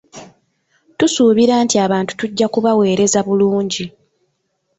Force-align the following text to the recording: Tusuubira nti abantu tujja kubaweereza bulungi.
Tusuubira 0.97 1.55
nti 1.65 1.75
abantu 1.85 2.11
tujja 2.19 2.47
kubaweereza 2.53 3.19
bulungi. 3.27 3.85